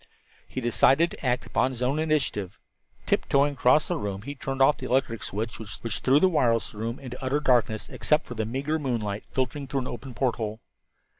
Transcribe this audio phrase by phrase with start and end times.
[0.47, 2.57] He decided to act upon his own initiative.
[3.05, 6.97] Tiptoeing across the room, he turned off the electric switch, which threw the wireless room
[6.97, 10.59] into utter darkness except for the meagre moonlight filtering through an open porthole.